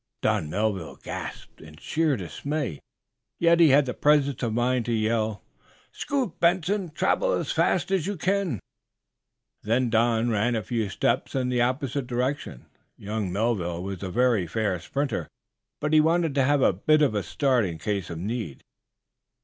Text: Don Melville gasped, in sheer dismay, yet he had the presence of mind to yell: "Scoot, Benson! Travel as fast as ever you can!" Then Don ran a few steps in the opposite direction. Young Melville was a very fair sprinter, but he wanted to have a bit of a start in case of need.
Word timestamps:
Don 0.23 0.49
Melville 0.49 0.95
gasped, 0.95 1.61
in 1.61 1.77
sheer 1.77 2.17
dismay, 2.17 2.79
yet 3.37 3.59
he 3.59 3.69
had 3.69 3.85
the 3.85 3.93
presence 3.93 4.41
of 4.41 4.51
mind 4.51 4.83
to 4.85 4.91
yell: 4.91 5.43
"Scoot, 5.91 6.39
Benson! 6.39 6.89
Travel 6.89 7.33
as 7.33 7.51
fast 7.51 7.91
as 7.91 8.01
ever 8.01 8.11
you 8.13 8.17
can!" 8.17 8.59
Then 9.61 9.91
Don 9.91 10.31
ran 10.31 10.55
a 10.55 10.63
few 10.63 10.89
steps 10.89 11.35
in 11.35 11.49
the 11.49 11.61
opposite 11.61 12.07
direction. 12.07 12.65
Young 12.97 13.31
Melville 13.31 13.83
was 13.83 14.01
a 14.01 14.09
very 14.09 14.47
fair 14.47 14.79
sprinter, 14.79 15.27
but 15.79 15.93
he 15.93 16.01
wanted 16.01 16.33
to 16.33 16.45
have 16.45 16.63
a 16.63 16.73
bit 16.73 17.03
of 17.03 17.13
a 17.13 17.21
start 17.21 17.63
in 17.63 17.77
case 17.77 18.09
of 18.09 18.17
need. 18.17 18.63